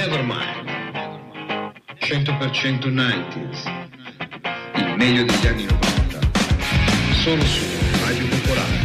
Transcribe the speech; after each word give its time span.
Nevermind. 0.00 0.64
100% 1.98 2.88
90s. 2.88 3.70
Il 4.76 4.94
meglio 4.96 5.24
degli 5.24 5.46
anni 5.46 5.66
90. 5.66 6.18
Solo 7.22 7.44
su 7.44 7.62
Radio 8.02 8.26
Popolare. 8.28 8.78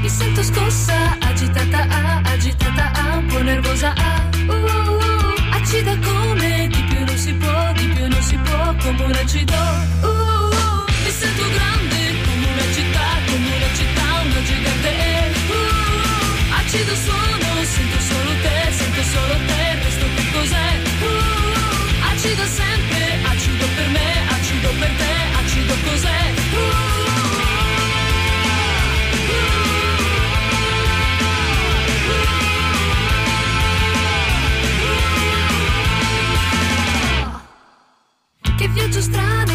Mi 0.00 0.08
sento 0.08 0.42
scossa, 0.42 1.18
agitata, 1.20 1.86
ah, 1.86 2.22
agitata, 2.32 2.92
ah, 2.94 3.16
un 3.18 3.26
po' 3.26 3.42
nervosa, 3.42 3.92
ah, 3.94 4.28
uh, 4.48 4.52
uh, 4.52 4.92
uh, 4.92 5.34
acida 5.52 5.98
come 5.98 6.66
di 6.68 6.82
più 6.88 7.04
non 7.04 7.16
si 7.18 7.34
può, 7.34 7.72
di 7.74 7.86
più 7.88 8.08
non 8.08 8.22
si 8.22 8.36
può, 8.38 8.74
come 8.82 9.02
un 9.04 9.12
acido, 9.12 9.54
uh, 10.00 10.06
uh, 10.06 10.84
mi 11.04 11.10
sento 11.10 11.44
grande 11.50 12.22
come 12.24 12.46
una 12.54 12.72
città, 12.72 13.06
come 13.26 13.54
una 13.54 13.70
città, 13.74 14.06
una 14.24 14.42
gigante, 14.48 14.92
uh, 15.46 15.52
uh, 15.52 16.54
acido 16.54 16.94
suono, 16.94 17.39
sento 17.70 17.98
solo 18.00 18.32
te, 18.42 18.72
sento 18.72 19.02
solo 19.02 19.34
te, 19.46 19.62
resto 19.84 20.06
che 20.16 20.24
cos'è, 20.32 20.70
uh, 21.02 21.06
uh, 21.06 22.10
acido 22.10 22.44
sempre, 22.44 23.02
acido 23.32 23.66
per 23.76 23.88
me, 23.88 24.08
acido 24.36 24.68
per 24.80 24.90
te, 25.00 25.12
acido 25.40 25.74
cos'è, 25.86 26.20
uh, 26.52 26.58
uh, 29.28 29.48
Che 38.56 38.68
viaggio 38.68 39.00
strano 39.00 39.49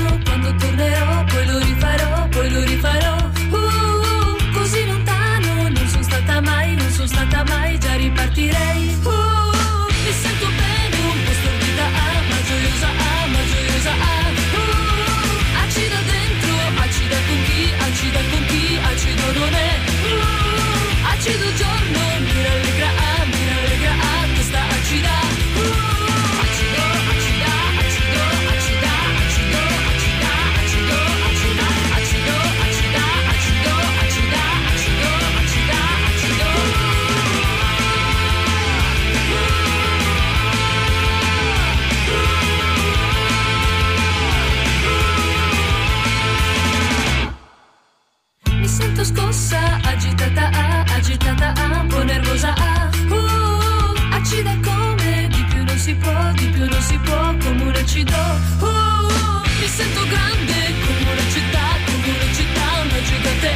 scossa, 49.16 49.80
agitata, 49.84 50.50
ah, 50.52 50.84
agitata, 50.96 51.54
ah, 51.56 51.80
un 51.82 51.88
po' 51.88 52.04
nervosa, 52.04 52.54
uh, 52.54 53.14
uh, 53.14 53.94
acida 54.12 54.54
come 54.62 55.28
di 55.30 55.44
più 55.50 55.64
non 55.64 55.78
si 55.78 55.94
può, 55.96 56.32
di 56.34 56.48
più 56.48 56.66
non 56.68 56.82
si 56.82 56.98
può, 56.98 57.36
come 57.44 57.64
un 57.64 57.76
acido, 57.76 58.22
uh, 58.60 58.66
uh, 58.66 59.42
mi 59.60 59.68
sento 59.68 60.02
grande 60.14 60.58
come 60.84 61.12
una 61.14 61.28
città, 61.36 61.66
come 61.86 62.10
una 62.16 62.30
città, 62.38 62.66
una 62.84 63.02
gigante, 63.08 63.52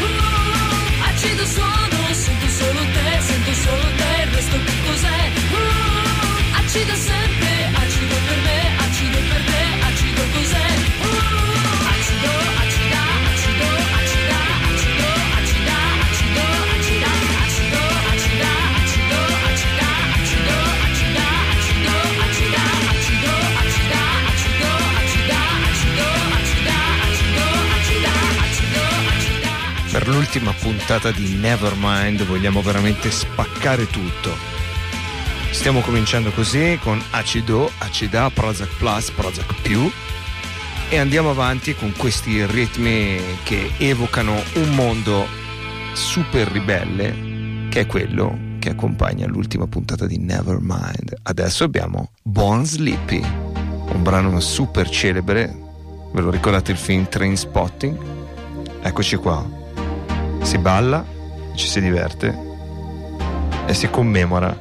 uh, 0.00 0.04
uh, 0.04 1.08
acido 1.08 1.44
suono, 1.54 1.98
sento 2.12 2.48
solo 2.58 2.80
te, 2.94 3.08
sento 3.28 3.52
solo 3.64 3.88
te, 4.00 4.10
il 4.24 4.30
resto 4.34 4.56
che 4.66 4.74
cos'è, 4.86 5.20
uh, 5.54 6.58
acido 6.60 6.94
sempre, 6.94 7.52
acido 7.82 8.14
per 8.26 8.38
me, 8.46 8.58
acido 8.84 9.18
per 9.30 9.42
te, 9.50 9.55
Per 30.36 30.44
l'ultima 30.44 30.62
puntata 30.68 31.10
di 31.12 31.34
Nevermind 31.36 32.26
vogliamo 32.26 32.60
veramente 32.60 33.10
spaccare 33.10 33.86
tutto. 33.86 34.36
Stiamo 35.50 35.80
cominciando 35.80 36.30
così 36.30 36.78
con 36.82 37.02
Acido, 37.12 37.70
Acida, 37.78 38.28
Prozac 38.28 38.68
Plus, 38.76 39.10
Prozac 39.12 39.62
Più 39.62 39.90
e 40.90 40.98
andiamo 40.98 41.30
avanti 41.30 41.74
con 41.74 41.94
questi 41.96 42.44
ritmi 42.44 43.18
che 43.44 43.70
evocano 43.78 44.34
un 44.56 44.74
mondo 44.74 45.26
super 45.94 46.48
ribelle 46.48 47.68
che 47.70 47.80
è 47.80 47.86
quello 47.86 48.58
che 48.58 48.68
accompagna 48.68 49.26
l'ultima 49.26 49.66
puntata 49.66 50.04
di 50.04 50.18
Nevermind. 50.18 51.16
Adesso 51.22 51.64
abbiamo 51.64 52.10
Born 52.22 52.66
Sleepy, 52.66 53.22
un 53.22 54.02
brano 54.02 54.38
super 54.40 54.86
celebre. 54.90 55.46
Ve 56.12 56.20
lo 56.20 56.28
ricordate 56.28 56.72
il 56.72 56.78
film 56.78 57.08
Train 57.08 57.38
Spotting? 57.38 57.96
Eccoci 58.82 59.16
qua. 59.16 59.64
Si 60.46 60.58
balla, 60.58 61.04
ci 61.56 61.66
si 61.66 61.80
diverte 61.80 62.32
e 63.66 63.74
si 63.74 63.90
commemora 63.90 64.56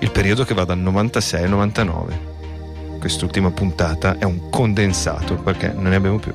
il 0.00 0.10
periodo 0.10 0.44
che 0.44 0.54
va 0.54 0.64
dal 0.64 0.78
96 0.78 1.44
al 1.44 1.48
99. 1.50 2.20
Quest'ultima 2.98 3.48
puntata 3.52 4.18
è 4.18 4.24
un 4.24 4.50
condensato 4.50 5.36
perché 5.36 5.68
non 5.68 5.84
ne 5.84 5.94
abbiamo 5.94 6.18
più. 6.18 6.34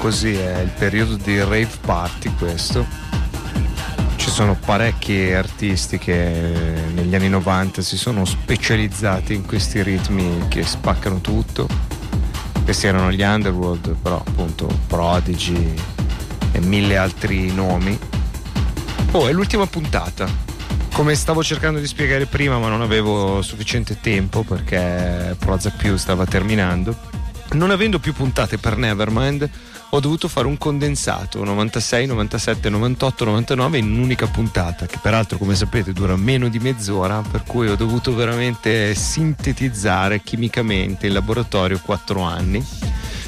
Così, 0.00 0.32
è 0.32 0.60
il 0.60 0.70
periodo 0.70 1.16
di 1.16 1.38
rave 1.40 1.68
party 1.82 2.32
questo. 2.38 2.86
Ci 4.16 4.30
sono 4.30 4.56
parecchi 4.56 5.30
artisti 5.30 5.98
che 5.98 6.72
negli 6.94 7.14
anni 7.14 7.28
90 7.28 7.82
si 7.82 7.98
sono 7.98 8.24
specializzati 8.24 9.34
in 9.34 9.44
questi 9.44 9.82
ritmi 9.82 10.48
che 10.48 10.64
spaccano 10.64 11.20
tutto. 11.20 11.68
Questi 12.64 12.86
erano 12.86 13.12
gli 13.12 13.20
Underworld, 13.20 13.94
però 14.00 14.16
appunto 14.16 14.66
Prodigy 14.86 15.74
e 16.52 16.60
mille 16.60 16.96
altri 16.96 17.52
nomi. 17.52 17.98
Oh, 19.10 19.28
è 19.28 19.32
l'ultima 19.32 19.66
puntata. 19.66 20.26
Come 20.94 21.14
stavo 21.14 21.42
cercando 21.42 21.78
di 21.78 21.86
spiegare 21.86 22.24
prima, 22.24 22.58
ma 22.58 22.68
non 22.68 22.80
avevo 22.80 23.42
sufficiente 23.42 24.00
tempo 24.00 24.44
perché 24.44 25.36
Proza 25.38 25.70
Più 25.70 25.98
stava 25.98 26.24
terminando. 26.24 26.96
Non 27.52 27.70
avendo 27.70 27.98
più 27.98 28.14
puntate 28.14 28.56
per 28.56 28.78
Nevermind, 28.78 29.50
ho 29.92 30.00
dovuto 30.00 30.28
fare 30.28 30.46
un 30.46 30.56
condensato 30.56 31.42
96, 31.42 32.06
97, 32.06 32.68
98, 32.68 33.24
99 33.24 33.78
in 33.78 33.90
un'unica 33.90 34.26
puntata, 34.28 34.86
che 34.86 34.98
peraltro, 35.02 35.36
come 35.36 35.56
sapete, 35.56 35.92
dura 35.92 36.16
meno 36.16 36.48
di 36.48 36.60
mezz'ora, 36.60 37.22
per 37.28 37.42
cui 37.42 37.68
ho 37.68 37.74
dovuto 37.74 38.14
veramente 38.14 38.94
sintetizzare 38.94 40.22
chimicamente 40.22 41.08
in 41.08 41.12
laboratorio 41.12 41.80
4 41.82 42.20
anni. 42.22 42.64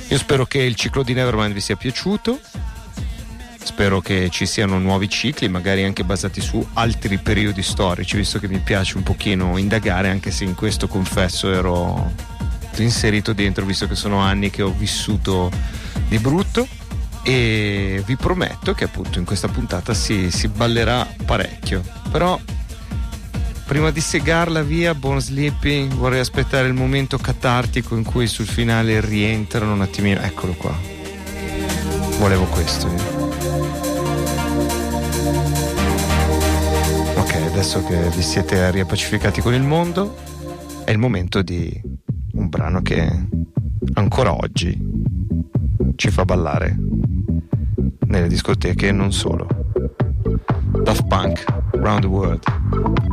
Io 0.09 0.19
spero 0.19 0.47
che 0.47 0.59
il 0.59 0.76
ciclo 0.76 1.03
di 1.03 1.14
Nevermind 1.14 1.53
vi 1.53 1.61
sia 1.61 1.76
piaciuto. 1.76 2.38
Spero 3.65 4.00
che 4.00 4.29
ci 4.31 4.47
siano 4.47 4.79
nuovi 4.79 5.08
cicli, 5.08 5.49
magari 5.49 5.82
anche 5.82 6.05
basati 6.05 6.41
su 6.41 6.65
altri 6.75 7.19
periodi 7.19 7.62
storici, 7.62 8.17
visto 8.17 8.38
che 8.38 8.49
mi 8.49 8.58
piace 8.58 8.97
un 8.97 9.03
pochino 9.03 9.56
indagare, 9.56 10.11
anche 10.11 10.31
se 10.31 10.44
in 10.44 10.55
questo 10.55 10.87
confesso 10.87 11.50
ero 11.50 12.12
inserito 12.76 13.32
dentro, 13.32 13.65
visto 13.65 13.87
che 13.88 13.94
sono 13.94 14.19
anni 14.19 14.50
che 14.50 14.62
ho 14.62 14.73
vissuto 14.73 15.50
di 16.12 16.19
brutto. 16.19 16.69
E 17.25 18.03
vi 18.05 18.17
prometto 18.17 18.73
che 18.75 18.85
appunto 18.85 19.19
in 19.19 19.25
questa 19.25 19.49
puntata 19.49 19.94
si, 19.94 20.31
si 20.31 20.49
ballerà 20.49 21.06
parecchio. 21.25 21.82
Però 22.11 22.38
prima 23.64 23.91
di 23.91 24.00
segarla 24.00 24.62
via, 24.62 24.94
buon 24.94 25.20
sleeping, 25.20 25.94
vorrei 25.94 26.20
aspettare 26.20 26.67
il 26.67 26.75
momento 26.75 27.17
catartico 27.19 27.97
in 27.97 28.03
cui 28.03 28.26
sul 28.26 28.47
finale 28.47 29.00
rientrano 29.00 29.73
un 29.73 29.81
attimino. 29.81 30.20
Eccolo 30.20 30.53
qua. 30.55 30.76
Volevo 32.19 32.44
questo 32.47 32.88
io. 32.88 33.31
Ok, 37.17 37.35
adesso 37.35 37.85
che 37.85 38.11
vi 38.11 38.23
siete 38.23 38.70
riappacificati 38.70 39.41
con 39.41 39.55
il 39.55 39.62
mondo, 39.62 40.17
è 40.85 40.91
il 40.91 40.99
momento 40.99 41.41
di 41.41 41.81
un 42.32 42.49
brano 42.49 42.82
che 42.82 43.29
ancora 43.94 44.35
oggi 44.35 45.01
ci 46.02 46.10
fa 46.10 46.25
ballare 46.25 46.76
nelle 48.06 48.26
discoteche 48.26 48.88
e 48.88 48.90
non 48.90 49.12
solo. 49.12 49.46
Daft 50.82 51.06
Punk, 51.06 51.44
Round 51.75 52.00
the 52.00 52.06
World. 52.08 53.12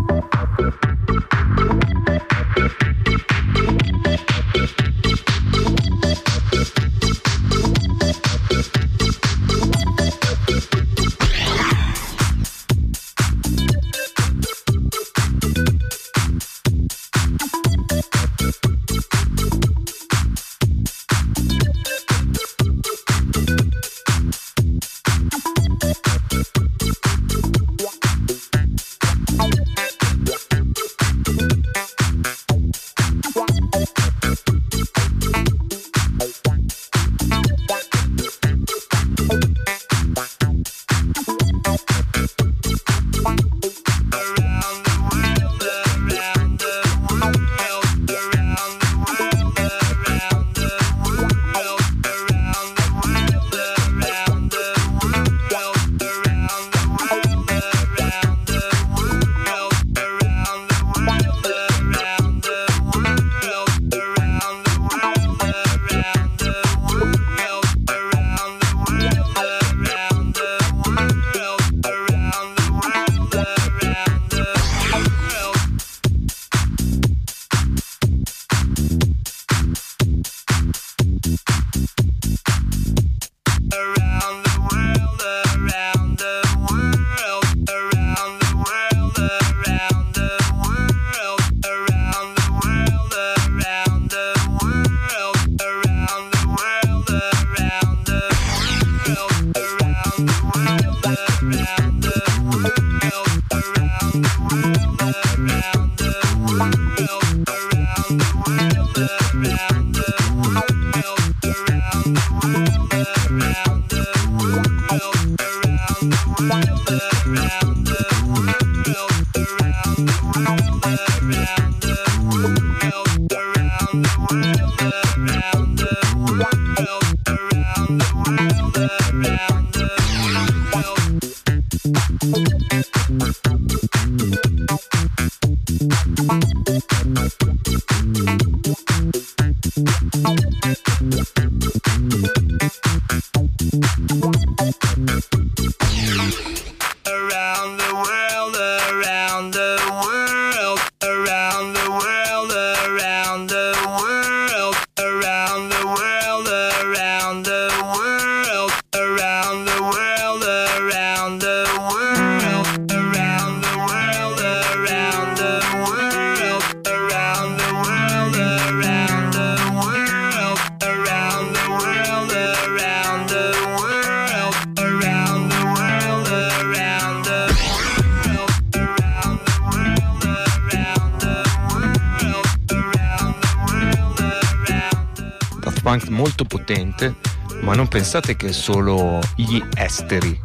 Molto 186.40 186.46
potente, 186.46 187.16
ma 187.62 187.74
non 187.74 187.88
pensate 187.88 188.36
che 188.36 188.54
solo 188.54 189.19
gli 189.36 189.62
esteri 189.76 190.40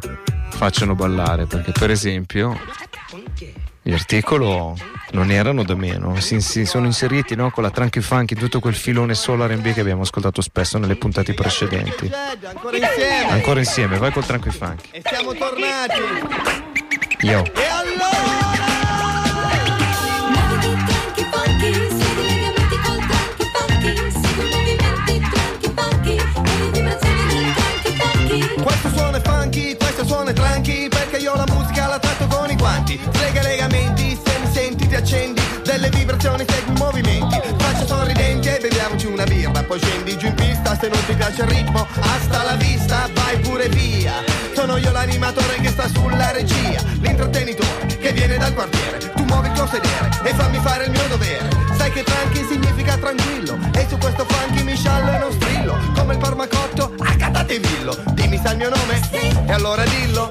facciano 0.49 0.95
ballare, 0.95 1.45
perché 1.45 1.71
per 1.71 1.91
esempio 1.91 2.57
Gli 3.81 3.93
articoli 3.93 4.73
non 5.11 5.29
erano 5.29 5.63
da 5.63 5.75
meno, 5.75 6.19
si, 6.19 6.41
si 6.41 6.65
sono 6.65 6.87
inseriti 6.87 7.35
no, 7.35 7.51
con 7.51 7.63
la 7.63 7.69
Tranqui 7.69 8.01
Funky, 8.01 8.35
tutto 8.35 8.59
quel 8.59 8.73
filone 8.73 9.13
solo 9.13 9.45
R&B 9.45 9.73
che 9.73 9.81
abbiamo 9.81 10.01
ascoltato 10.01 10.41
spesso 10.41 10.77
nelle 10.77 10.95
puntate 10.95 11.33
precedenti. 11.33 12.11
Ancora 12.43 12.77
insieme. 12.77 13.29
Ancora 13.29 13.59
insieme, 13.59 13.97
vai 13.97 14.11
col 14.11 14.25
Tranqui 14.25 14.49
Funky. 14.49 14.89
E 14.91 15.01
siamo 15.05 15.33
tornati. 15.33 16.01
Yo. 17.21 17.43
E 17.43 17.65
allora? 17.67 18.44
Funky, 29.45 29.75
questo 29.77 30.05
suono 30.05 30.29
è 30.29 30.33
tranqui 30.33 30.87
Perché 30.89 31.17
io 31.17 31.35
la 31.35 31.45
musica 31.47 31.87
la 31.87 31.99
tratto 31.99 32.27
con 32.27 32.49
i 32.49 32.55
guanti. 32.55 32.99
Frega 33.11 33.41
i 33.41 33.43
legamenti, 33.43 34.19
se 34.23 34.39
mi 34.39 34.51
senti 34.51 34.87
ti 34.87 34.95
accendi 34.95 35.41
Delle 35.63 35.89
vibrazioni 35.89 36.45
segui 36.47 36.73
i 36.73 36.77
movimenti. 36.77 37.39
Faccia 37.57 37.85
sorridenti 37.85 38.47
e 38.47 38.59
beviamoci 38.59 39.05
una 39.05 39.23
birra 39.23 39.63
Poi 39.63 39.79
scendi 39.79 40.17
giù 40.17 40.27
in 40.27 40.35
pista, 40.35 40.77
se 40.77 40.87
non 40.87 40.99
ti 41.05 41.13
piace 41.13 41.41
il 41.43 41.47
ritmo 41.47 41.87
Hasta 41.99 42.43
la 42.43 42.55
vista, 42.55 43.09
vai 43.13 43.39
pure 43.39 43.69
via. 43.69 44.13
Sono 44.53 44.77
io 44.77 44.91
l'animatore 44.91 45.55
che 45.61 45.69
sta 45.69 45.87
sulla 45.87 46.31
regia 46.31 46.81
L'intrattenitore 47.01 47.85
che 47.99 48.11
viene 48.11 48.37
dal 48.37 48.53
quartiere. 48.53 48.97
Tu 49.15 49.23
muovi 49.23 49.47
il 49.47 49.53
tuo 49.53 49.67
sedere 49.67 50.09
e 50.23 50.33
fammi 50.33 50.59
fare 50.59 50.85
il 50.85 50.91
mio 50.91 51.07
dovere. 51.07 51.49
Sai 51.77 51.91
che 51.91 52.03
tranqui 52.03 52.45
significa 52.49 52.97
tranquillo 52.97 53.57
E 53.73 53.85
accatate 57.45 57.59
villo 57.59 57.95
Dimmi 58.13 58.39
sa 58.43 58.51
il 58.51 58.57
mio 58.57 58.69
nome? 58.69 59.09
E 59.45 59.51
allora 59.51 59.83
dillo 59.85 60.29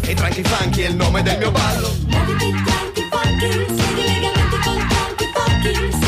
E 0.00 0.14
tranqui 0.14 0.42
funky 0.44 0.82
è 0.82 0.88
il 0.88 0.96
nome 0.96 1.22
del 1.22 1.38
mio 1.38 1.50
ballo 1.50 1.94
Muoviti 2.06 2.50
tranqui 2.64 3.08
funky, 3.10 3.50
segui 3.50 4.04
i 4.04 4.20
legamenti 4.20 4.58
col 4.62 4.86
tranqui 4.86 5.26
funky, 5.34 5.99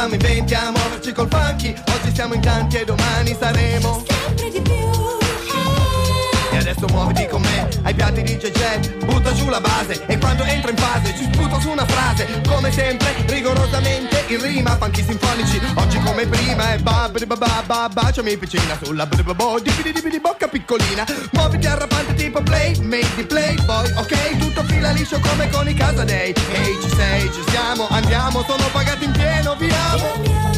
tempi 0.00 0.14
in 0.14 0.14
cui 0.14 0.14
eravamo 0.14 0.14
in 0.14 0.18
venti 0.18 0.54
a 0.54 0.70
muoverci 0.70 1.12
col 1.12 1.28
funky. 1.28 1.74
Oggi 1.88 2.14
siamo 2.14 2.34
in 2.34 2.40
tanti 2.40 2.76
e 2.78 2.84
domani 2.84 3.36
saremo. 3.38 4.04
Sempre 4.08 4.50
di 4.50 4.60
più. 4.60 4.88
E 6.52 6.56
adesso 6.56 6.86
muoviti 6.88 7.26
con 7.26 7.42
me 7.42 7.68
ai 7.84 7.94
piatti 7.94 8.22
di 8.22 8.36
JJ 8.36 9.04
Butta 9.04 9.32
giù 9.32 9.48
la 9.48 9.60
base 9.60 10.04
e 10.06 10.18
quando 10.18 10.42
entro 10.42 10.70
in 10.70 10.76
fase 10.76 11.14
Ci 11.16 11.22
sputo 11.32 11.60
su 11.60 11.70
una 11.70 11.86
frase. 11.86 12.40
Come 12.48 12.72
sempre, 12.72 13.14
rigorosamente 13.26 14.24
in 14.28 14.42
rima 14.42 14.76
Funky 14.76 15.04
sinfonici, 15.04 15.60
oggi 15.74 16.00
come 16.00 16.26
prima 16.26 16.72
E 16.72 16.78
ba 16.78 17.08
ba 17.12 17.26
ba 17.26 17.36
ba 17.36 17.62
ba 17.64 17.88
baciami 17.88 18.34
vicina 18.36 18.76
Sulla 18.82 19.06
ba 19.06 19.22
ba 19.22 19.34
bo 19.34 19.60
di 19.60 19.70
bocca 20.20 20.48
piccolina. 20.48 21.04
Muoviti 21.32 21.66
arrapante 21.66 22.14
tipo 22.14 22.42
play, 22.42 22.76
made 22.80 23.14
di 23.14 23.24
playboy 23.24 23.92
Ok, 23.96 24.38
tutto 24.38 24.64
fila 24.64 24.90
liscio 24.90 25.20
come 25.20 25.48
con 25.50 25.68
i 25.68 25.74
Casadei. 25.74 26.34
Ehi 26.52 26.69
ci 27.32 27.42
siamo, 27.50 27.86
andiamo 27.90 28.44
Sono 28.46 28.64
pagati 28.72 29.04
in 29.04 29.12
pieno, 29.12 29.54
viamo 29.56 30.12
Andiamo. 30.14 30.48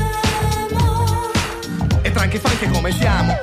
E 2.02 2.10
tranqui 2.10 2.38
funky 2.38 2.68
come 2.70 2.90
siamo. 2.92 3.38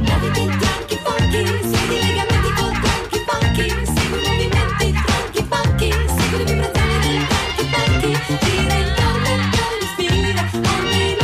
Muoviti 0.00 0.46
tranqui 0.58 0.98
funky, 1.02 1.44
segui 1.46 1.96
i 1.96 2.06
legamenti 2.06 2.52
col 2.52 2.72
tranqui 2.80 3.24
funky, 3.26 3.68
segui 3.86 4.18
i 4.18 4.26
movimenti 4.26 4.92
tranqui 4.92 5.46
funky, 5.48 5.90
segui 6.18 6.38
le 6.38 6.44
vibrazioni 6.44 6.98
del 7.00 7.26
tranqui 7.26 7.64
funky, 7.72 8.10
gira 8.44 8.74
intorno 8.74 9.26
e 9.26 9.36
poi 9.56 9.74
respira, 9.80 10.42
ogni 10.76 11.16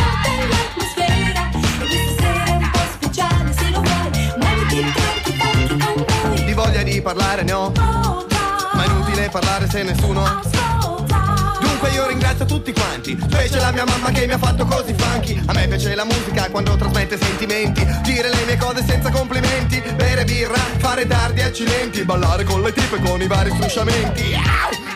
l'atmosfera, 0.48 1.42
e 1.52 1.60
questa 1.76 2.12
sera 2.22 2.44
è 2.44 2.50
un 2.52 2.70
po' 2.70 2.84
speciale 2.94 3.52
se 3.52 3.70
lo 3.70 3.80
vuoi, 3.82 4.32
muoviti 4.38 4.92
tranqui 4.92 5.32
funky 5.38 5.76
con 5.76 5.96
noi, 6.30 6.44
Di 6.44 6.52
voglia 6.54 6.82
di 6.82 7.02
parlare 7.02 7.42
ne 7.42 7.52
ho 7.52 7.72
ascolta, 7.74 8.70
Ma 8.72 8.82
è 8.82 8.86
inutile 8.86 9.28
parlare 9.28 9.68
se 9.68 9.82
nessuno 9.82 10.24
ascolta, 10.24 10.51
Ringrazio 12.32 12.56
tutti 12.56 12.72
quanti. 12.72 13.18
Specie 13.20 13.60
la 13.60 13.72
mia 13.72 13.84
mamma 13.84 14.10
che 14.10 14.26
mi 14.26 14.32
ha 14.32 14.38
fatto 14.38 14.64
così 14.64 14.94
funky. 14.96 15.38
A 15.46 15.52
me 15.52 15.68
piace 15.68 15.94
la 15.94 16.04
musica 16.04 16.48
quando 16.50 16.76
trasmette 16.76 17.18
sentimenti. 17.18 17.86
Dire 18.02 18.30
le 18.30 18.44
mie 18.46 18.56
cose 18.56 18.82
senza 18.86 19.10
complimenti. 19.10 19.82
Bere 19.96 20.24
birra, 20.24 20.56
fare 20.78 21.06
tardi 21.06 21.42
accidenti. 21.42 22.04
Ballare 22.04 22.44
con 22.44 22.62
le 22.62 22.72
tipe 22.72 23.00
con 23.00 23.20
i 23.20 23.26
vari 23.26 23.50
strusciamenti! 23.50 24.34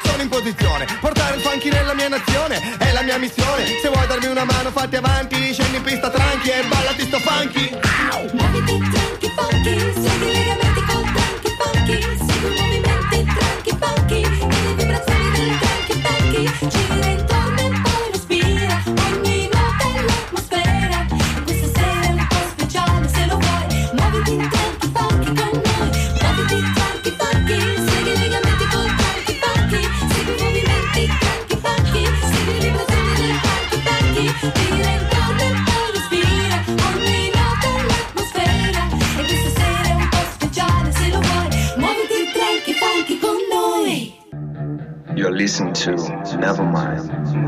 Sono 0.05 0.23
in 0.23 0.29
posizione. 0.31 0.87
Portare 0.99 1.37
il 1.37 1.43
funky 1.43 1.69
nella 1.69 1.95
mia 1.95 2.09
nazione 2.09 2.79
È 2.79 2.93
la 2.93 3.03
mia 3.03 3.19
missione. 3.19 3.67
Se 3.83 3.89
vuoi 3.89 4.07
darmi 4.07 4.27
una 4.29 4.45
mano 4.45 4.71
fatti 4.71 4.97
avanti. 4.97 5.53
Scendi 5.53 5.77
in 5.77 5.83
pista 5.83 6.09
tranqui 6.09 6.49
e 6.49 6.65
ballati 6.67 7.03
sto 7.03 7.19
funky 7.19 7.86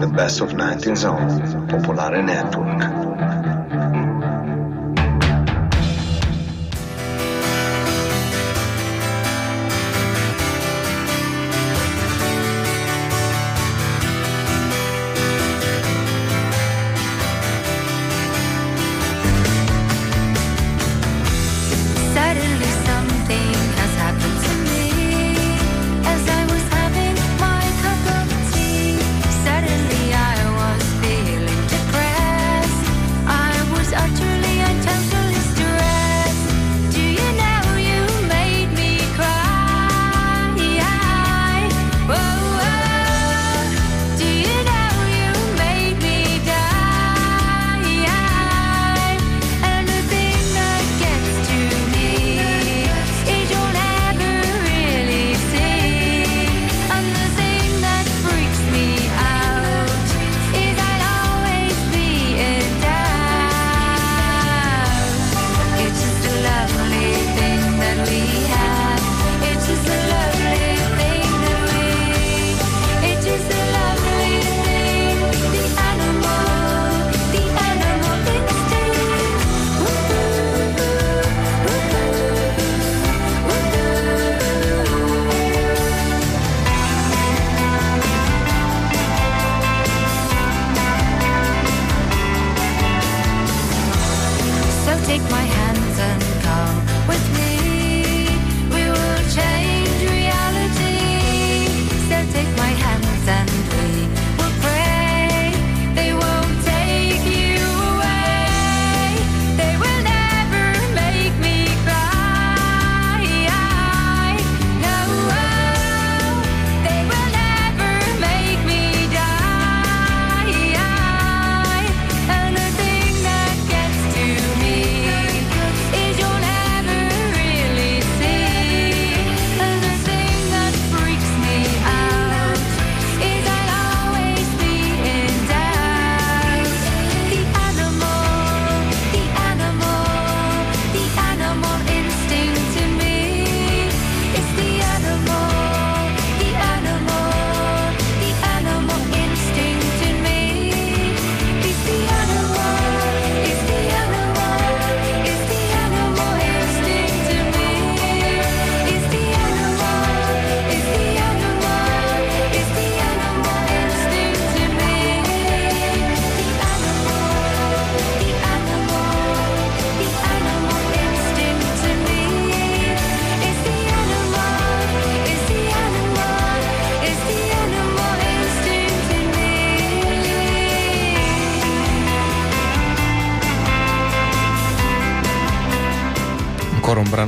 the 0.01 0.13
best 0.15 0.41
of 0.41 0.51
19th 0.51 0.97
zone, 0.97 1.69
Popolare 1.69 2.25
Network. 2.25 3.08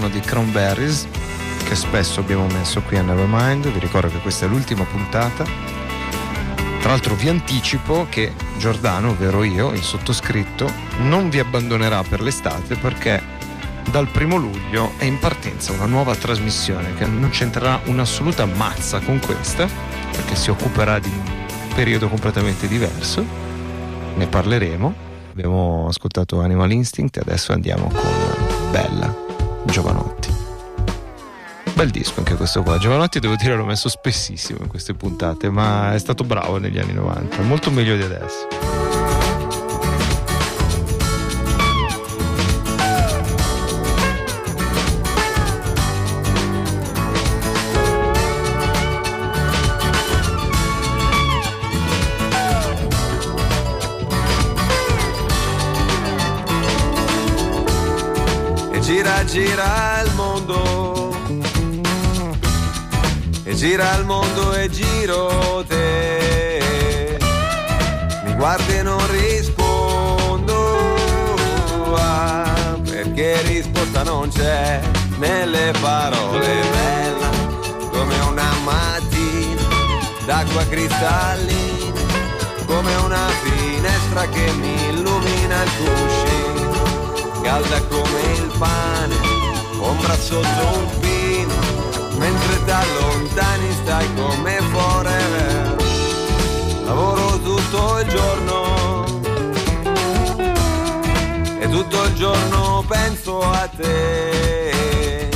Brano 0.00 0.08
di 0.08 0.20
Cranberries 0.20 1.06
che 1.68 1.74
spesso 1.74 2.20
abbiamo 2.20 2.46
messo 2.46 2.80
qui 2.80 2.96
a 2.96 3.02
Nevermind. 3.02 3.70
Vi 3.70 3.78
ricordo 3.78 4.08
che 4.08 4.18
questa 4.18 4.46
è 4.46 4.48
l'ultima 4.48 4.84
puntata. 4.84 5.44
Tra 6.80 6.88
l'altro 6.88 7.14
vi 7.14 7.28
anticipo 7.28 8.06
che 8.08 8.32
Giordano, 8.56 9.10
ovvero 9.10 9.44
io, 9.44 9.72
il 9.72 9.82
sottoscritto, 9.82 10.68
non 11.02 11.28
vi 11.28 11.38
abbandonerà 11.38 12.02
per 12.02 12.22
l'estate 12.22 12.76
perché 12.76 13.22
dal 13.90 14.08
primo 14.08 14.36
luglio 14.36 14.92
è 14.96 15.04
in 15.04 15.18
partenza 15.18 15.72
una 15.72 15.86
nuova 15.86 16.14
trasmissione 16.14 16.94
che 16.94 17.04
non 17.04 17.28
c'entrerà 17.30 17.80
un'assoluta 17.84 18.46
mazza 18.46 19.00
con 19.00 19.20
questa 19.20 19.68
perché 20.10 20.34
si 20.34 20.50
occuperà 20.50 20.98
di 20.98 21.08
un 21.08 21.74
periodo 21.74 22.08
completamente 22.08 22.66
diverso. 22.66 23.24
Ne 24.16 24.26
parleremo. 24.26 25.08
Abbiamo 25.30 25.86
ascoltato 25.88 26.40
Animal 26.40 26.72
Instinct 26.72 27.18
e 27.18 27.20
adesso 27.20 27.52
andiamo 27.52 27.88
con 27.88 28.70
Bella 28.72 29.19
Giovanotti. 29.64 30.28
Bel 31.74 31.90
disco 31.90 32.18
anche 32.18 32.34
questo 32.34 32.62
qua. 32.62 32.78
Giovanotti 32.78 33.20
devo 33.20 33.36
dire 33.36 33.56
l'ho 33.56 33.64
messo 33.64 33.88
spessissimo 33.88 34.58
in 34.62 34.68
queste 34.68 34.94
puntate, 34.94 35.50
ma 35.50 35.94
è 35.94 35.98
stato 35.98 36.24
bravo 36.24 36.58
negli 36.58 36.78
anni 36.78 36.92
90, 36.92 37.42
molto 37.42 37.70
meglio 37.70 37.96
di 37.96 38.02
adesso. 38.02 38.79
Gira 59.30 60.02
il 60.04 60.12
mondo. 60.14 61.16
E 63.44 63.54
gira 63.54 63.94
il 63.96 64.04
mondo 64.04 64.52
e 64.54 64.68
giro 64.68 65.64
te. 65.68 67.16
Mi 68.24 68.34
guardi 68.34 68.76
e 68.76 68.82
non 68.82 69.00
rispondo 69.10 70.96
ah, 71.94 72.76
perché 72.82 73.40
risposta 73.42 74.02
non 74.02 74.28
c'è 74.30 74.80
nelle 75.18 75.72
parole. 75.80 76.62
Bella 76.72 77.30
come 77.92 78.18
una 78.28 78.50
mattina 78.64 79.62
d'acqua 80.26 80.64
cristallina 80.66 81.98
come 82.66 82.94
una 82.96 83.28
finestra 83.42 84.26
che 84.28 84.52
mi 84.52 84.88
illumina 84.90 85.62
il 85.62 85.70
cuscino 85.76 86.49
calda 87.42 87.80
come 87.88 88.20
il 88.34 88.52
pane, 88.58 89.14
ombra 89.78 90.16
sotto 90.16 90.78
un 90.78 90.98
pino, 91.00 91.54
mentre 92.18 92.64
da 92.64 92.82
lontani 93.00 93.72
stai 93.82 94.06
come 94.14 94.60
forever. 94.70 95.76
Lavoro 96.84 97.38
tutto 97.40 97.98
il 98.00 98.08
giorno 98.08 99.04
e 101.60 101.68
tutto 101.68 102.02
il 102.04 102.14
giorno 102.14 102.84
penso 102.86 103.40
a 103.40 103.68
te. 103.76 105.28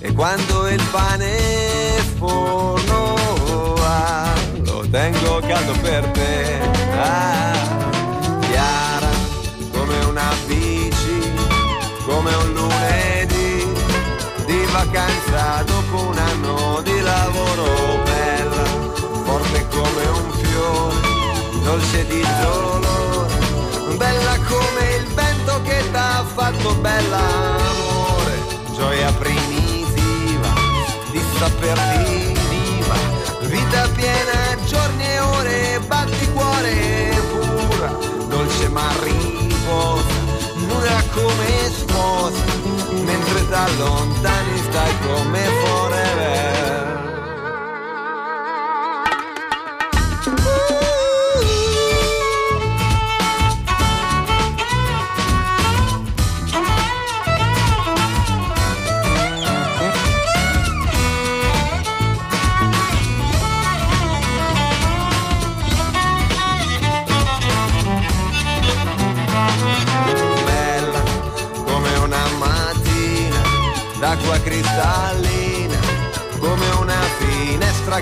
E 0.00 0.12
quando 0.12 0.68
il 0.68 0.82
pane 0.90 2.02
forno 2.16 3.74
ah, 3.80 4.32
lo 4.64 4.86
tengo 4.90 5.40
caldo 5.40 5.72
per 5.80 6.04
te. 6.08 6.60
Ah, 6.98 7.97
come 12.18 12.34
un 12.34 12.52
lunedì 12.52 13.72
di 14.44 14.64
vacanza 14.72 15.62
dopo 15.62 16.08
un 16.08 16.18
anno 16.18 16.80
di 16.82 17.00
lavoro 17.00 18.02
bella, 18.02 18.64
forte 19.24 19.68
come 19.68 20.04
un 20.18 20.32
fiore, 20.32 20.96
dolce 21.62 22.06
di 22.06 22.20
dolore, 22.42 23.96
bella 23.96 24.36
come 24.48 24.96
il 24.96 25.06
vento 25.14 25.60
che 25.62 25.90
t'ha 25.92 26.24
fatto 26.34 26.74
bella 26.80 27.18
amore, 27.18 28.36
gioia 28.74 29.12
primitiva 29.12 30.52
di 31.12 31.22
saperti 31.38 32.34
viva, 32.48 32.96
vita 33.42 33.86
piena, 33.94 34.64
giorni 34.66 35.04
e 35.04 35.20
ore, 35.20 35.80
batti 35.86 36.32
cuore 36.32 37.12
pura, 37.30 37.96
dolce 38.26 38.68
mariposa, 38.70 40.16
nuda 40.56 41.02
come 41.14 41.48
mentre 41.48 41.67
da 43.48 43.66
lontani 43.78 44.58
stai 44.58 44.94
come 45.06 45.57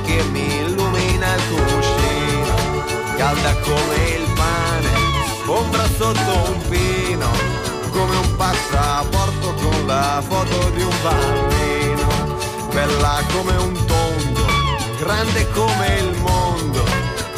che 0.01 0.23
mi 0.25 0.47
illumina 0.61 1.35
il 1.35 1.43
cuscino, 1.49 2.85
calda 3.17 3.55
come 3.61 4.09
il 4.19 4.27
pane, 4.35 4.91
ombra 5.47 5.87
sotto 5.97 6.51
un 6.51 6.61
pino, 6.69 7.31
come 7.93 8.17
un 8.17 8.37
passaporto 8.37 9.55
con 9.55 9.87
la 9.87 10.23
foto 10.27 10.71
di 10.71 10.83
un 10.83 10.95
bambino, 11.03 12.39
bella 12.73 13.23
come 13.33 13.57
un 13.57 13.85
tondo, 13.87 14.45
grande 14.99 15.51
come 15.53 15.99
il 15.99 16.17
mondo, 16.19 16.85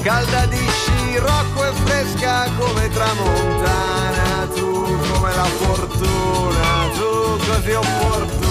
calda 0.03 0.47
di 0.47 0.67
scirocco 0.69 1.65
e 1.65 1.73
fresca 1.85 2.49
come 2.59 2.89
tramontana, 2.89 4.49
tu 4.55 4.99
come 5.13 5.35
la 5.35 5.45
fortuna, 5.45 6.89
tu 6.97 7.39
così 7.47 7.73
opportuna, 7.73 8.48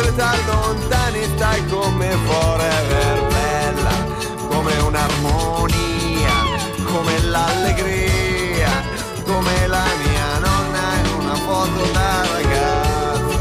mentre 0.00 0.14
da 0.14 0.34
lontani 0.46 1.22
stai 1.34 1.66
come 1.66 2.08
forever 2.26 3.26
bella, 3.28 3.90
come 4.48 4.76
un'armonia, 4.78 6.32
come 6.84 7.22
l'allegria, 7.24 8.70
come 9.26 9.66
la 9.66 9.84
mia 10.02 10.38
nonna 10.38 10.96
in 11.04 11.14
una 11.20 11.34
foto 11.34 11.90
da 11.92 12.26
ragazza, 12.32 13.40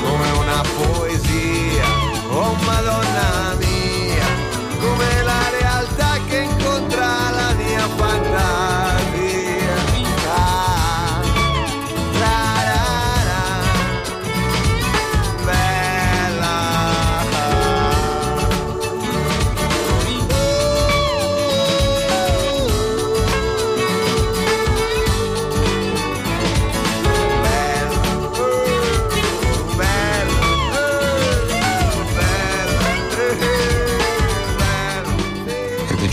come 0.00 0.30
una 0.30 0.62
poesia, 0.76 1.86
oh 2.30 2.54
madonna 2.64 3.54
mia, 3.58 4.26
come 4.80 5.22
la 5.22 5.50
realtà 5.60 6.18
che 6.28 6.38
incontra 6.38 7.30
la 7.30 7.52
mia 7.54 7.86
fantasia. 7.96 8.71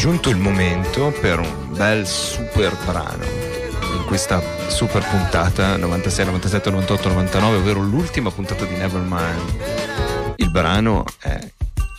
Giunto 0.10 0.30
il 0.32 0.38
momento 0.38 1.14
per 1.22 1.38
un 1.38 1.72
bel 1.72 2.08
super 2.08 2.76
brano 2.84 3.24
in 3.24 4.04
questa 4.08 4.42
super 4.68 5.08
puntata 5.08 5.78
96, 5.78 6.26
97, 6.26 6.72
98, 6.72 7.10
99, 7.10 7.58
ovvero 7.58 7.80
l'ultima 7.84 8.32
puntata 8.32 8.66
di 8.66 8.76
Nevermind. 8.76 10.34
Il 10.38 10.50
brano 10.50 11.06
è 11.20 11.40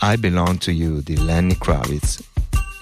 I 0.00 0.16
Belong 0.16 0.58
to 0.58 0.72
You 0.72 1.00
di 1.02 1.22
Lenny 1.24 1.56
Kravitz, 1.56 2.20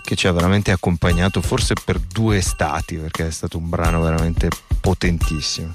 che 0.02 0.16
ci 0.16 0.26
ha 0.26 0.32
veramente 0.32 0.70
accompagnato 0.70 1.42
forse 1.42 1.74
per 1.84 1.98
due 1.98 2.38
estati, 2.38 2.96
perché 2.96 3.26
è 3.26 3.30
stato 3.30 3.58
un 3.58 3.68
brano 3.68 4.00
veramente 4.00 4.48
potentissimo. 4.80 5.74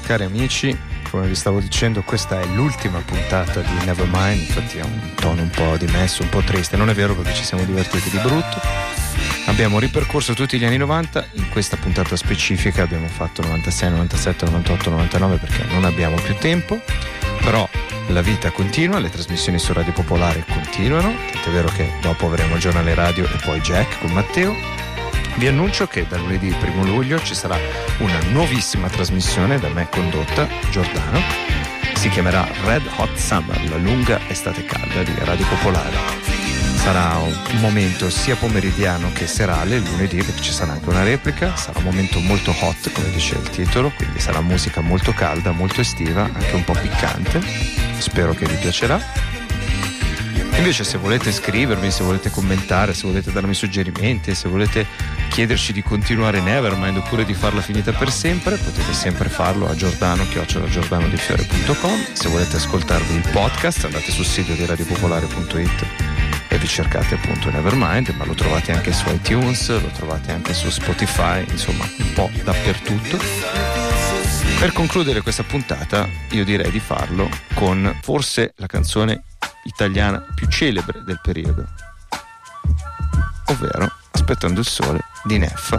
Cari 0.00 0.24
amici, 0.24 0.76
come 1.10 1.26
vi 1.26 1.34
stavo 1.34 1.60
dicendo, 1.60 2.02
questa 2.02 2.40
è 2.40 2.46
l'ultima 2.46 3.00
puntata 3.00 3.60
di 3.60 3.84
Nevermind, 3.84 4.40
infatti 4.40 4.80
ha 4.80 4.84
un 4.84 5.14
tono 5.14 5.42
un 5.42 5.50
po' 5.50 5.76
dimesso, 5.76 6.22
un 6.22 6.28
po' 6.28 6.40
triste, 6.40 6.76
non 6.76 6.90
è 6.90 6.94
vero 6.94 7.14
perché 7.14 7.34
ci 7.34 7.44
siamo 7.44 7.64
divertiti 7.64 8.10
di 8.10 8.18
brutto. 8.18 8.60
Abbiamo 9.46 9.78
ripercorso 9.78 10.34
tutti 10.34 10.58
gli 10.58 10.64
anni 10.64 10.78
90, 10.78 11.28
in 11.32 11.48
questa 11.50 11.76
puntata 11.76 12.16
specifica 12.16 12.82
abbiamo 12.82 13.08
fatto 13.08 13.42
96, 13.42 13.90
97, 13.90 14.44
98, 14.46 14.90
99 14.90 15.36
perché 15.36 15.64
non 15.64 15.84
abbiamo 15.84 16.16
più 16.16 16.34
tempo, 16.36 16.80
però 17.40 17.68
la 18.08 18.22
vita 18.22 18.50
continua, 18.50 18.98
le 18.98 19.10
trasmissioni 19.10 19.58
su 19.58 19.72
Radio 19.72 19.92
Popolare 19.92 20.44
continuano, 20.48 21.14
tant'è 21.32 21.50
vero 21.50 21.68
che 21.68 21.92
dopo 22.00 22.26
avremo 22.26 22.54
il 22.54 22.60
giornale 22.60 22.94
radio 22.94 23.24
e 23.24 23.38
poi 23.44 23.60
Jack 23.60 24.00
con 24.00 24.12
Matteo. 24.12 24.83
Vi 25.36 25.48
annuncio 25.48 25.88
che 25.88 26.06
da 26.08 26.16
lunedì 26.16 26.54
1 26.58 26.84
luglio 26.84 27.20
ci 27.20 27.34
sarà 27.34 27.58
una 27.98 28.18
nuovissima 28.30 28.88
trasmissione 28.88 29.58
da 29.58 29.68
me 29.68 29.88
condotta, 29.90 30.46
Giordano. 30.70 31.20
Si 31.94 32.08
chiamerà 32.08 32.48
Red 32.64 32.82
Hot 32.96 33.16
Summer, 33.16 33.68
la 33.68 33.76
lunga 33.76 34.20
estate 34.28 34.64
calda 34.64 35.02
di 35.02 35.12
Radio 35.18 35.44
Popolare. 35.46 35.96
Sarà 36.76 37.16
un 37.18 37.60
momento 37.60 38.10
sia 38.10 38.36
pomeridiano 38.36 39.10
che 39.12 39.26
serale, 39.26 39.78
lunedì, 39.78 40.22
perché 40.22 40.40
ci 40.40 40.52
sarà 40.52 40.72
anche 40.72 40.88
una 40.88 41.02
replica. 41.02 41.56
Sarà 41.56 41.78
un 41.78 41.84
momento 41.86 42.20
molto 42.20 42.54
hot, 42.60 42.92
come 42.92 43.10
dice 43.10 43.34
il 43.34 43.50
titolo, 43.50 43.90
quindi 43.90 44.20
sarà 44.20 44.40
musica 44.40 44.82
molto 44.82 45.12
calda, 45.12 45.50
molto 45.50 45.80
estiva, 45.80 46.22
anche 46.22 46.54
un 46.54 46.62
po' 46.62 46.74
piccante. 46.74 47.40
Spero 47.98 48.34
che 48.34 48.46
vi 48.46 48.54
piacerà. 48.56 49.00
Invece 50.56 50.84
se 50.84 50.98
volete 50.98 51.32
scrivermi, 51.32 51.90
se 51.90 52.04
volete 52.04 52.30
commentare, 52.30 52.94
se 52.94 53.06
volete 53.06 53.32
darmi 53.32 53.54
suggerimenti, 53.54 54.34
se 54.34 54.48
volete 54.48 54.86
chiederci 55.28 55.72
di 55.72 55.82
continuare 55.82 56.40
Nevermind 56.40 56.96
oppure 56.98 57.24
di 57.24 57.34
farla 57.34 57.60
finita 57.60 57.92
per 57.92 58.10
sempre, 58.10 58.56
potete 58.56 58.92
sempre 58.92 59.28
farlo 59.28 59.68
a 59.68 59.74
giordano 59.74 60.26
giordano-giordanodifiore.com 60.28 62.12
Se 62.12 62.28
volete 62.28 62.56
ascoltarvi 62.56 63.14
il 63.14 63.28
podcast 63.32 63.84
andate 63.84 64.10
sul 64.10 64.24
sito 64.24 64.52
di 64.52 64.64
radiopopolare.it 64.64 65.86
e 66.48 66.58
vi 66.58 66.68
cercate 66.68 67.14
appunto 67.14 67.50
Nevermind, 67.50 68.10
ma 68.10 68.24
lo 68.24 68.34
trovate 68.34 68.72
anche 68.72 68.92
su 68.92 69.08
iTunes, 69.08 69.68
lo 69.80 69.88
trovate 69.88 70.30
anche 70.30 70.54
su 70.54 70.70
Spotify, 70.70 71.44
insomma 71.48 71.84
un 71.98 72.12
po' 72.12 72.30
dappertutto. 72.44 73.18
Per 74.60 74.72
concludere 74.72 75.20
questa 75.20 75.42
puntata 75.42 76.08
io 76.30 76.44
direi 76.44 76.70
di 76.70 76.78
farlo 76.78 77.28
con 77.54 77.98
forse 78.02 78.54
la 78.56 78.66
canzone 78.66 79.24
italiana 79.64 80.24
più 80.34 80.46
celebre 80.46 81.02
del 81.04 81.18
periodo, 81.20 81.66
ovvero 83.46 83.90
Aspettando 84.26 84.60
il 84.60 84.66
sole 84.66 85.00
di 85.24 85.36
Neffa. 85.36 85.78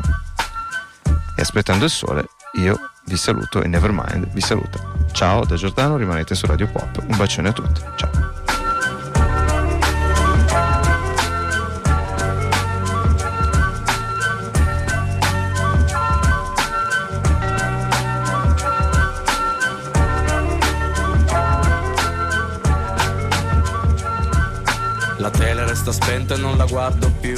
E 1.35 1.41
aspettando 1.41 1.85
il 1.85 1.89
sole 1.89 2.27
io 2.57 2.91
vi 3.05 3.17
saluto 3.17 3.63
e 3.63 3.67
Nevermind 3.67 4.27
vi 4.33 4.39
saluta. 4.39 4.79
Ciao 5.13 5.43
da 5.45 5.55
Giordano, 5.55 5.97
rimanete 5.97 6.35
su 6.35 6.45
Radio 6.45 6.67
Pop. 6.67 7.03
Un 7.07 7.17
bacione 7.17 7.49
a 7.49 7.51
tutti. 7.53 7.81
Ciao. 7.95 8.11
La 25.17 25.31
tele 25.31 25.65
resta 25.65 25.91
spenta 25.91 26.35
e 26.35 26.37
non 26.37 26.57
la 26.57 26.65
guardo 26.65 27.09
più. 27.19 27.33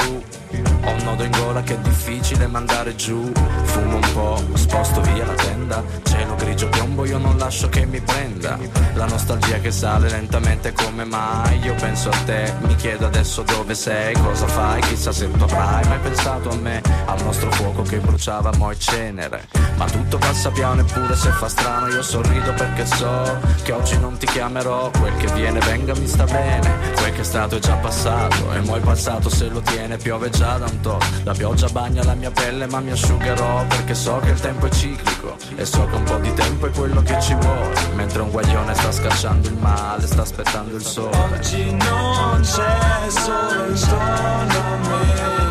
Ho 0.83 0.91
un 0.91 1.03
nodo 1.03 1.23
in 1.23 1.31
gola 1.31 1.61
che 1.61 1.73
è 1.73 1.79
difficile 1.79 2.47
mandare 2.47 2.95
giù. 2.95 3.31
Fumo 3.63 3.95
un 3.95 4.09
po', 4.13 4.41
sposto 4.53 5.01
via 5.01 5.25
la 5.25 5.33
tenda. 5.33 5.83
Cielo 6.03 6.35
grigio 6.35 6.69
piombo, 6.69 7.05
io 7.05 7.17
non 7.17 7.37
lascio 7.37 7.69
che 7.69 7.85
mi 7.85 7.99
prenda. 7.99 8.57
La 8.93 9.05
nostalgia 9.05 9.59
che 9.59 9.71
sale 9.71 10.09
lentamente 10.09 10.73
come 10.73 11.03
mai. 11.03 11.59
Io 11.59 11.75
penso 11.75 12.09
a 12.09 12.17
te, 12.25 12.53
mi 12.61 12.75
chiedo 12.75 13.05
adesso 13.05 13.41
dove 13.43 13.75
sei, 13.75 14.13
cosa 14.15 14.47
fai, 14.47 14.81
chissà 14.81 15.11
se 15.11 15.29
tu 15.29 15.43
avrai 15.43 15.85
mai 15.87 15.99
pensato 15.99 16.49
a 16.49 16.55
me. 16.55 16.81
Al 17.05 17.21
nostro 17.23 17.51
fuoco 17.51 17.81
che 17.81 17.97
bruciava 17.97 18.51
mo' 18.57 18.71
e 18.71 18.79
cenere. 18.79 19.47
Ma 19.77 19.85
tutto 19.85 20.17
passa 20.17 20.49
piano 20.51 20.81
eppure 20.81 21.15
se 21.15 21.29
fa 21.31 21.47
strano 21.47 21.87
io 21.87 22.01
sorrido 22.01 22.53
perché 22.53 22.85
so 22.85 23.39
che 23.63 23.71
oggi 23.71 23.99
non 23.99 24.17
ti 24.17 24.25
chiamerò. 24.25 24.89
Quel 24.91 25.15
che 25.17 25.31
viene 25.33 25.59
venga 25.59 25.93
mi 25.95 26.07
sta 26.07 26.23
bene. 26.25 26.93
Quel 26.95 27.13
che 27.13 27.21
è 27.21 27.23
stato 27.23 27.57
è 27.57 27.59
già 27.59 27.75
passato 27.75 28.51
e 28.53 28.59
mo' 28.61 28.75
il 28.75 28.83
passato 28.83 29.29
se 29.29 29.47
lo 29.49 29.61
tiene 29.61 29.97
piove 29.97 30.29
già 30.29 30.57
da 30.57 30.66
un. 30.67 30.97
La 31.23 31.33
pioggia 31.33 31.67
bagna 31.69 32.03
la 32.03 32.13
mia 32.13 32.31
pelle 32.31 32.67
ma 32.67 32.79
mi 32.79 32.91
asciugherò 32.91 33.65
perché 33.67 33.95
so 33.95 34.19
che 34.19 34.29
il 34.29 34.39
tempo 34.39 34.65
è 34.65 34.69
ciclico 34.69 35.35
e 35.55 35.65
so 35.65 35.85
che 35.85 35.95
un 35.95 36.03
po' 36.03 36.17
di 36.17 36.33
tempo 36.33 36.67
è 36.67 36.71
quello 36.71 37.01
che 37.01 37.19
ci 37.21 37.33
vuole. 37.35 37.73
Mentre 37.95 38.21
un 38.21 38.31
guaglione 38.31 38.73
sta 38.75 38.91
scacciando 38.91 39.47
il 39.47 39.57
male, 39.57 40.05
sta 40.05 40.21
aspettando 40.21 40.75
il 40.75 40.83
sole. 40.83 41.15
Oggi 41.17 41.71
non 41.71 42.41
c'è 42.41 43.09
sole 43.09 43.69
intorno 43.69 44.59
a 44.59 44.77
me 44.89 45.46